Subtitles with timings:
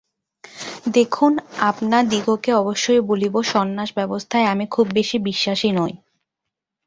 [0.93, 1.31] দেখুন,
[1.61, 5.93] আপনাদিগকে অবশ্যই বলিব সন্ন্যাস-ব্যবস্থায় আমি খুব বেশী বিশ্বাসী নই।